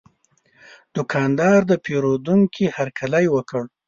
[0.95, 3.63] دوکاندار د پیرودونکي هرکلی وکړ.